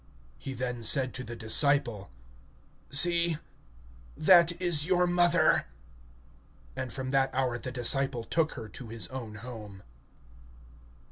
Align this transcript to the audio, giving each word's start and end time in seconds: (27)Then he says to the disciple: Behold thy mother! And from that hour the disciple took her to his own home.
(27)Then 0.43 0.75
he 0.77 0.81
says 0.81 1.09
to 1.13 1.23
the 1.23 1.35
disciple: 1.35 2.09
Behold 3.03 3.37
thy 4.17 5.05
mother! 5.05 5.67
And 6.75 6.91
from 6.91 7.11
that 7.11 7.29
hour 7.35 7.59
the 7.59 7.71
disciple 7.71 8.23
took 8.23 8.53
her 8.53 8.67
to 8.67 8.87
his 8.87 9.07
own 9.09 9.35
home. 9.35 9.83